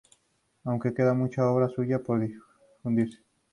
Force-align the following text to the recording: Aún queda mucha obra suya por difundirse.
Aún 0.63 0.79
queda 0.79 1.13
mucha 1.13 1.45
obra 1.47 1.69
suya 1.69 1.99
por 2.01 2.19
difundirse. 2.21 3.19